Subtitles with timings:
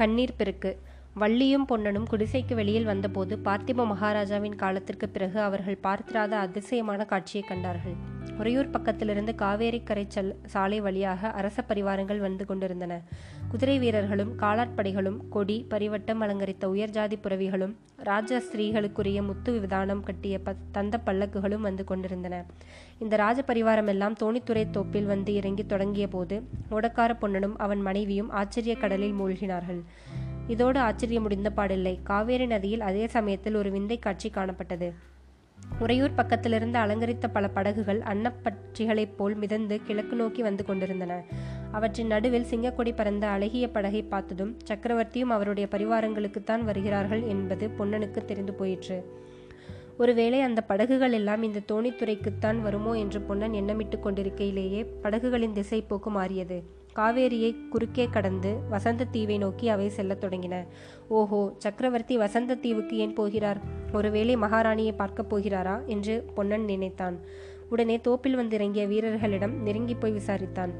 [0.00, 0.72] கண்ணீர் பெருக்கு.
[1.20, 7.96] வள்ளியும் பொன்னனும் குடிசைக்கு வெளியில் வந்தபோது பார்த்திப மகாராஜாவின் காலத்திற்கு பிறகு அவர்கள் பார்த்திராத அதிசயமான காட்சியை கண்டார்கள்.
[8.38, 10.06] உறையூர் பக்கத்திலிருந்து காவேரி கரை
[10.44, 13.00] சாலை வழியாக அரச பரிவாரங்கள் வந்து கொண்டிருந்தன.
[13.48, 21.00] குதிரை வீரர்களும் காலாட்படைகளும் கொடி பரிவட்டம் அலங்கரித்த உயர்ஜாதி புறவிகளும் ராஜ ஸ்திரீகளுக்குரிய முத்து விதானம் கட்டிய ப தந்த
[21.06, 22.44] பல்லக்குகளும் வந்து கொண்டிருந்தன.
[22.98, 26.38] இந்த ராஜ பரிவாரம் எல்லாம் தோணித்துறை தோப்பில் வந்து இறங்கி தொடங்கிய போது
[26.70, 29.82] ஓடக்கார பொன்னனும் அவன் மனைவியும் ஆச்சரிய கடலில் மூழ்கினார்கள்.
[30.46, 31.96] இதோடு ஆச்சரியம் முடிந்த பாடில்லை.
[32.02, 34.90] காவேரி நதியில் அதே சமயத்தில் ஒரு விந்தை காட்சி காணப்பட்டது.
[35.78, 41.24] உறையூர் பக்கத்திலிருந்து அலங்கரித்த பல படகுகள் அன்னப்பட்சிகளைப் போல் மிதந்து கிழக்கு நோக்கி வந்து கொண்டிருந்தன.
[41.72, 49.12] அவற்றின் நடுவில் சிங்கக்கொடி பறந்த அழகிய படகை பார்த்ததும் சக்கரவர்த்தியும் அவருடைய பரிவாரங்களுக்குத்தான் வருகிறார்கள் என்பது பொன்னனுக்கு தெரிந்து போயிற்று.
[49.98, 56.77] ஒருவேளை அந்த படகுகள் எல்லாம் இந்த தோணித்துறைக்குத்தான் வருமோ என்று பொன்னன் எண்ணமிட்டுக் கொண்டிருக்கையிலேயே படகுகளின் திசை போக்கு மாறியது.
[56.98, 60.66] காவேரியை குறுக்கே கடந்து வசந்த தீவை நோக்கி அவை செல்லத் தொடங்கின.
[61.08, 63.60] ஓஹோ சக்கரவர்த்தி வசந்த தீவுக்கு ஏன் போகிறார்?
[63.92, 65.84] ஒருவேளை மகாராணியை பார்க்கப் போகிறாரா?
[65.84, 67.20] என்று பொன்னன் நினைத்தான்.
[67.68, 70.70] உடனே தோப்பில் வந்து இறங்கிய வீரர்களிடம் நெருங்கி போய் விசாரித்தான்.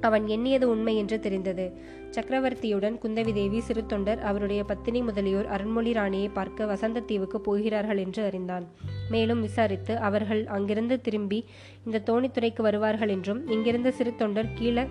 [0.00, 1.72] அவன் எண்ணியது உண்மை என்று தெரிந்தது.
[2.10, 8.24] சக்கரவர்த்தியுடன் குந்தவி தேவி சிறு தொண்டர் அவருடைய பத்தினி முதலியோர் அருண்மொழி ராணியை பார்க்க வசந்த தீவுக்கு போகிறார்கள் என்று
[8.24, 8.66] அறிந்தான்.
[9.10, 11.44] மேலும் விசாரித்து அவர்கள் அங்கிருந்து திரும்பி
[11.84, 14.82] இந்த தோணித்துறைக்கு வருவார்கள் என்றும் இங்கிருந்து சிறு தொண்டர் கீழே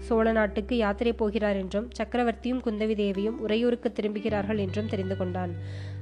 [0.00, 5.52] சோழ நாட்டுக்கு யாத்திரை போகிறார் என்றும் சக்கரவர்த்தியும் குந்தவி தேவியும் உறையூருக்கு திரும்புகிறார்கள் என்றும் தெரிந்து கொண்டான்.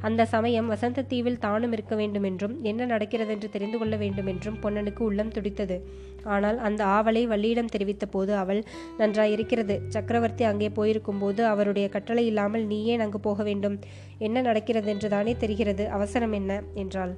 [0.00, 4.58] அந்த சமயம் வசந்த தீவில் தானும் இருக்க வேண்டும் என்றும் என்ன நடக்கிறது என்று தெரிந்து கொள்ள வேண்டும் என்றும்
[4.62, 5.78] பொன்னனுக்கு உள்ளம் துடித்தது.
[6.24, 8.64] ஆனால் அந்த ஆவலை வள்ளியிடம் தெரிவித்த போது அவள்
[8.98, 13.78] நன்றாயிருக்கிறது சக்கரவர்த்தி அங்கே போயிருக்கும் போது அவருடைய கட்டளை இல்லாமல் நீ ஏன் அங்கு போக வேண்டும்.
[14.18, 15.86] என்ன நடக்கிறது என்று தானே தெரிகிறது.
[15.88, 16.62] அவசரம் என்ன?
[16.74, 17.14] என்றாள்.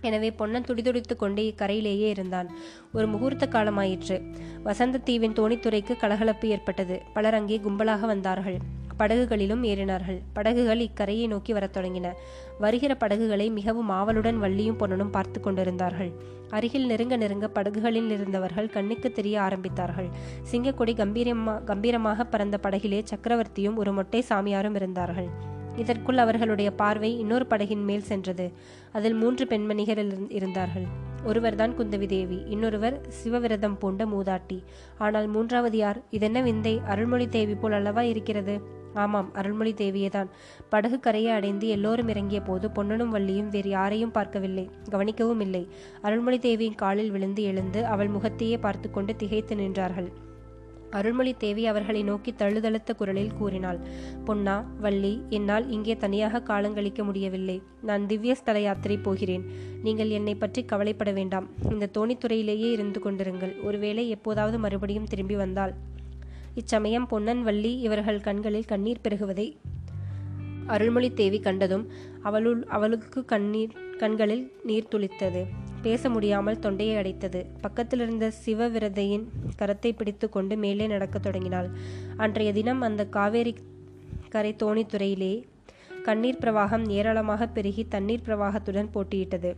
[0.00, 2.50] எனவே பொன்னன் துடிதுடித்து கொண்டே இக்கரையிலேயே இருந்தான்.
[2.92, 4.34] ஒரு முகூர்த்த காலமாயிற்று.
[4.62, 7.02] வசந்த தீவின் தோணித்துறைக்கு கலகலப்பு ஏற்பட்டது.
[7.12, 8.58] பலர் அங்கே கும்பலாக வந்தார்கள்.
[8.96, 10.20] படகுகளிலும் ஏறினார்கள்.
[10.32, 12.12] படகுகள் இக்கரையை நோக்கி வரத் தொடங்கின.
[12.58, 16.12] வருகிற படகுகளை மிகவும் ஆவலுடன் வள்ளியும் பொன்னனும் பார்த்து கொண்டிருந்தார்கள்.
[16.50, 20.08] அருகில் நெருங்க நெருங்க படகுகளில் இருந்தவர்கள் கண்ணுக்கு தெரிய ஆரம்பித்தார்கள்.
[20.42, 25.54] சிங்கக்கொடி கம்பீரமா கம்பீரமாக பறந்த படகிலே சக்கரவர்த்தியும் ஒரு மொட்டை சாமியாரும் இருந்தார்கள்.
[25.76, 28.52] இதற்குள் அவர்களுடைய பார்வை இன்னொரு படகின் மேல் சென்றது.
[28.92, 30.86] அதில் மூன்று பெண்மணிகள் இருந்தார்கள்.
[31.24, 34.58] ஒருவர்தான் குந்தவி தேவி இன்னொருவர் சிவவிரதம் பூண்ட மூதாட்டி.
[34.98, 36.00] ஆனால் மூன்றாவது யார்?
[36.10, 36.80] இதென்ன விந்தை?
[36.86, 38.84] அருள்மொழி தேவி போல் அல்லவா இருக்கிறது?
[38.94, 40.28] ஆமாம் அருள்மொழி தேவியேதான்
[40.68, 45.68] படகு கரையை அடைந்து எல்லோரும் இறங்கிய போது பொன்னனும் வள்ளியும் வேறு யாரையும் பார்க்கவில்லை கவனிக்கவும் இல்லை.
[46.02, 50.08] அருள்மொழி தேவியின் காலில் விழுந்து எழுந்து அவள் முகத்தையே பார்த்து கொண்டு திகைத்து நின்றார்கள்.
[50.98, 53.80] அருள்மொழி தேவி அவர்களை நோக்கி தழுதழுத்த குரலில் கூறினாள்.
[54.24, 57.58] பொன்னா வள்ளி என்னால் இங்கே தனியாக காலங்களிக்க முடியவில்லை.
[57.82, 59.44] நான் திவ்ய ஸ்தல யாத்திரை போகிறேன்.
[59.82, 61.48] நீங்கள் என்னை பற்றி கவலைப்பட வேண்டாம்.
[61.72, 63.54] இந்த தோணித்துறையிலேயே இருந்து கொண்டிருங்கள்.
[63.62, 65.74] ஒருவேளை எப்போதாவது மறுபடியும் திரும்பி வந்தால்
[66.60, 69.48] இச்சமயம் பொன்னன் வள்ளி இவர்கள் கண்களில் கண்ணீர் பெருகுவதை
[70.74, 71.84] அருள்மொழி தேவி கண்டதும்
[72.28, 75.42] அவளுள் அவளுக்கு கண்ணீர் கண்களில் நீர் துளித்தது.
[75.86, 77.40] பேச முடியாமல் தொண்டையை அடைத்தது.
[77.60, 79.26] பக்கத்திலிருந்த சிவவிரதையின்
[79.60, 81.68] கரத்தை பிடித்து கொண்டு மேலே நடக்கத் தொடங்கினாள்.
[82.16, 83.54] அன்றைய தினம் அந்த காவேரி
[84.34, 85.34] கரை தோணித்துறையிலே
[86.02, 89.50] கண்ணீர் பிரவாகம் ஏராளமாக பெருகி தண்ணீர் பிரவாகத்துடன் போட்டியிட்டது.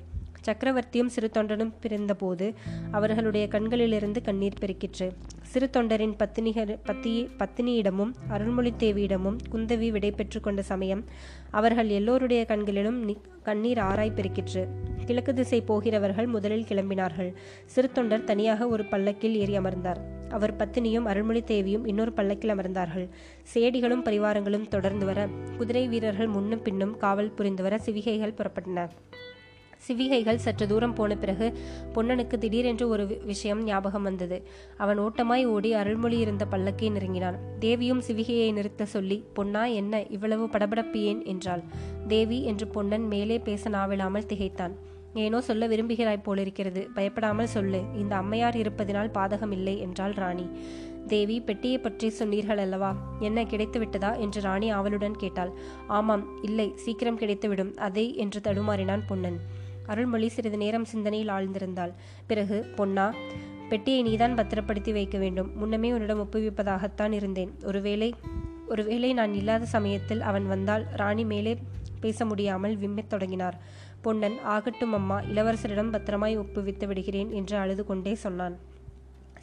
[0.46, 2.54] சக்கரவர்த்தியும் சிறு தொண்டனும் பிறந்தபோது
[2.90, 5.10] அவர்களுடைய கண்களிலிருந்து கண்ணீர் பெருக்கிற்று.
[5.42, 11.04] சிறு தொண்டரின் பத்தினிகர் பத்தி பத்தினியிடமும் அருள்மொழி தேவியிடமும் குந்தவி விடை பெற்று கொண்ட சமயம்
[11.50, 14.66] அவர்கள் எல்லோருடைய கண்களிலும் கண்ணீர் ஆராய் பெருக்கிற்று.
[15.04, 17.32] கிழக்கு திசை போகிறவர்கள் முதலில் கிளம்பினார்கள்.
[17.64, 20.00] சிறு தொண்டர் தனியாக ஒரு பல்லக்கில் ஏறி அமர்ந்தார்.
[20.30, 23.08] அவர் பத்தினியும் அருள்மொழி தேவியும் இன்னொரு பல்லக்கில் அமர்ந்தார்கள்.
[23.54, 28.88] சேடிகளும் பரிவாரங்களும் தொடர்ந்து வர குதிரை வீரர்கள் முன்னும் பின்னும் காவல் புரிந்து வர சிவிகைகள் புறப்பட்டன.
[29.86, 31.46] சிவிகைகள் சற்று தூரம் போன பிறகு
[31.94, 34.38] பொன்னனுக்கு திடீரென்று ஒரு விஷயம் ஞாபகம் வந்தது.
[34.76, 37.38] அவன் ஓட்டமாய் ஓடி அருள்மொழி இருந்த பல்லக்கை நெருங்கினான்.
[37.58, 41.64] தேவியும் சிவிகையை நிறுத்த சொல்லி பொன்னா என்ன இவ்வளவு படபடப்பு ஏன் என்றாள்.
[42.08, 44.76] தேவி என்று பொன்னன் மேலே பேச நாவிலாமல் திகைத்தான்.
[45.14, 46.80] ஏனோ சொல்ல விரும்புகிறாய் போலிருக்கிறது.
[46.94, 47.80] பயப்படாமல் சொல்லு.
[47.96, 50.46] இந்த அம்மையார் இருப்பதினால் பாதகம் இல்லை என்றாள் ராணி.
[51.06, 52.90] தேவி பெட்டியை பற்றி சொன்னீர்கள் அல்லவா?
[53.20, 55.52] என்ன கிடைத்து விட்டதா என்று ராணி ஆவலுடன் கேட்டாள்.
[55.86, 57.72] ஆமாம் இல்லை சீக்கிரம் கிடைத்துவிடும்.
[57.78, 59.38] அதை என்று தடுமாறினான் பொன்னன்.
[59.88, 61.92] அருள்மொழி சிறிது நேரம் சிந்தனையில் ஆழ்ந்திருந்தாள்.
[62.26, 63.14] பிறகு பொன்னா
[63.68, 65.50] பெட்டியை நீதான் பத்திரப்படுத்தி வைக்க வேண்டும்.
[65.54, 67.52] முன்னமே உன்னிடம் ஒப்புவிப்பதாகத்தான் இருந்தேன்.
[67.64, 68.14] ஒருவேளை
[68.68, 71.56] ஒருவேளை நான் இல்லாத சமயத்தில் அவன் வந்தால் ராணி மேலே
[72.00, 73.60] பேச முடியாமல் விம்மத் தொடங்கினார்.
[74.00, 75.20] பொன்னன் ஆகட்டும் அம்மா.
[75.20, 78.56] இளவரசரிடம் பத்திரமாய் ஒப்புவித்து விடுகிறேன் என்று அழுது கொண்டே சொன்னான்.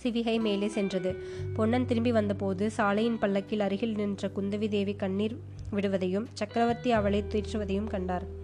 [0.03, 1.15] சிவிகை மேலே சென்றது.
[1.53, 5.37] பொன்னன் திரும்பி வந்தபோது சாலையின் பல்லக்கில் அருகில் நின்ற குந்தவி தேவி கண்ணீர்
[5.71, 8.43] விடுவதையும் சக்கரவர்த்தி அவளை தீற்றுவதையும் கண்டார்.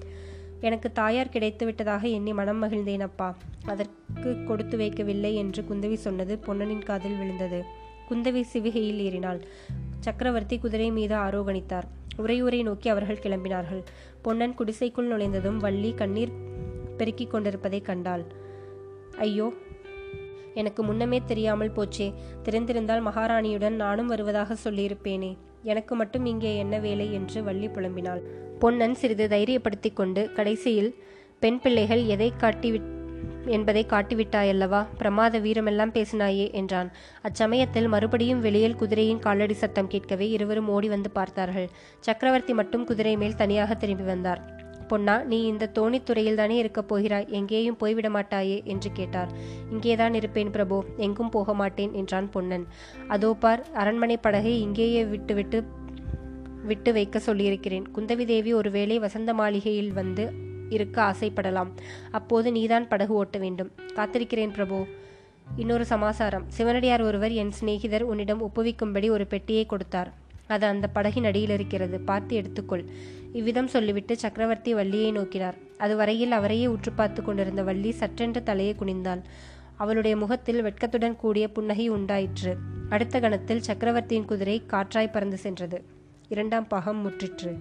[0.61, 3.35] எனக்கு தாயார் கிடைத்து விட்டதாக எண்ணி மனம் மகிழ்ந்தேன் அப்பா
[3.65, 7.63] அதற்கு கொடுத்து வைக்கவில்லை என்று குந்தவி சொன்னது பொன்னனின் காதில் விழுந்தது.
[8.09, 9.41] குந்தவி சிவிகையில் ஏறினாள்.
[9.99, 11.87] சக்கரவர்த்தி குதிரை மீது ஆரோகணித்தார்.
[12.17, 13.83] உறையூரை நோக்கி அவர்கள் கிளம்பினார்கள்.
[14.21, 16.33] பொன்னன் குடிசைக்குள் நுழைந்ததும் வள்ளி கண்ணீர்
[16.97, 18.23] பெருக்கிக் கொண்டிருப்பதை கண்டாள்.
[19.17, 19.53] ஐயோ
[20.53, 22.13] எனக்கு முன்னமே தெரியாமல் போச்சே.
[22.43, 25.37] தெரிந்திருந்தால் மகாராணியுடன் நானும் வருவதாக சொல்லியிருப்பேனே.
[25.63, 28.21] எனக்கு மட்டும் இங்கே என்ன வேலை என்று வள்ளி புலம்பினாள்.
[28.59, 30.95] பொன்னன் சிறிது தைரியப்படுத்தி கொண்டு கடைசியில்
[31.39, 32.89] பெண் பிள்ளைகள் எதை காட்டிவிட்
[33.45, 34.85] என்பதை காட்டிவிட்டாயல்லவா?
[34.97, 36.91] பிரமாத வீரமெல்லாம் பேசினாயே என்றான்.
[37.23, 41.69] அச்சமயத்தில் மறுபடியும் வெளியில் குதிரையின் காலடி சத்தம் கேட்கவே இருவரும் ஓடி வந்து பார்த்தார்கள்.
[41.99, 44.60] சக்கரவர்த்தி மட்டும் குதிரை மேல் தனியாக திரும்பி வந்தார்.
[44.91, 47.27] பொன்னா நீ இந்த தோணித்துறையில் தானே இருக்கப் போகிறாய்?
[47.29, 48.57] எங்கேயும் போய்விட மாட்டாயே?
[48.63, 49.31] என்று கேட்டார்.
[49.71, 50.77] இங்கேதான் இருப்பேன் பிரபு.
[50.97, 52.65] எங்கும் போக மாட்டேன் என்றான் பொன்னன்.
[53.07, 55.59] அதோ பார் அரண்மனை படகை இங்கேயே விட்டுவிட்டு
[56.65, 57.85] விட்டு வைக்க சொல்லியிருக்கிறேன்.
[57.95, 60.25] குந்தவி தேவி ஒருவேளை வசந்த மாளிகையில் வந்து
[60.69, 61.71] இருக்க ஆசைப்படலாம்.
[62.11, 63.71] அப்போது நீதான் படகு ஓட்ட வேண்டும்.
[63.95, 64.79] காத்திருக்கிறேன் பிரபு.
[65.55, 66.45] இன்னொரு சமாசாரம்.
[66.47, 70.11] சிவனடியார் ஒருவர் என் சிநேகிதர் உன்னிடம் ஒப்புவிக்கும்படி ஒரு பெட்டியை கொடுத்தார்.
[70.51, 71.99] அது அந்த படகின் அடியில் இருக்கிறது.
[71.99, 72.83] பார்த்து எடுத்துக்கொள்.
[73.33, 75.57] இவ்விதம் சொல்லிவிட்டு சக்கரவர்த்தி வள்ளியை நோக்கினார்.
[75.77, 79.23] அதுவரையில் அவரையே உற்று பார்த்து கொண்டிருந்த வள்ளி சற்றென்று தலையை குனிந்தாள்.
[79.77, 82.53] அவளுடைய முகத்தில் வெட்கத்துடன் கூடிய புன்னகை உண்டாயிற்று.
[82.89, 85.79] அடுத்த கணத்தில் சக்கரவர்த்தியின் குதிரை காற்றாய் பறந்து சென்றது.
[86.27, 87.53] இரண்டாம் பாகம் முற்றிற்று.